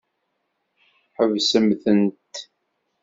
[1.17, 2.33] Ḥebsemt-tent.